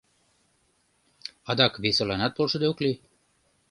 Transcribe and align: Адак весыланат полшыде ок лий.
Адак 1.49 1.73
весыланат 1.83 2.31
полшыде 2.37 2.65
ок 2.71 2.79
лий. 2.83 2.97